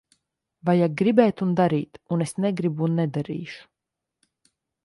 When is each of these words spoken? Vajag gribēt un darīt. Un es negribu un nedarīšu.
Vajag 0.69 0.95
gribēt 1.01 1.43
un 1.47 1.51
darīt. 1.59 2.01
Un 2.17 2.25
es 2.27 2.33
negribu 2.47 2.89
un 2.89 2.99
nedarīšu. 3.01 3.63